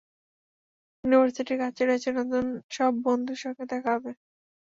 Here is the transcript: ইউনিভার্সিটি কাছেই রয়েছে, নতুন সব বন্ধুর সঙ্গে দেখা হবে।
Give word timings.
ইউনিভার্সিটি 1.03 1.53
কাছেই 1.61 1.87
রয়েছে, 1.87 2.09
নতুন 2.19 2.45
সব 2.71 2.91
বন্ধুর 3.05 3.39
সঙ্গে 3.43 3.63
দেখা 3.71 3.89
হবে। 3.95 4.11